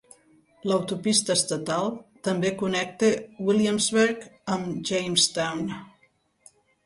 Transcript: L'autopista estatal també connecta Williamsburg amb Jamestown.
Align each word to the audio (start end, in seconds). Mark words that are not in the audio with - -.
L'autopista 0.69 1.33
estatal 1.39 1.89
també 2.29 2.53
connecta 2.63 3.11
Williamsburg 3.49 4.25
amb 4.57 4.83
Jamestown. 4.91 5.61